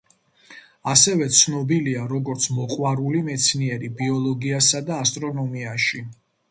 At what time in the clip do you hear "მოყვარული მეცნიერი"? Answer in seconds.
2.61-3.95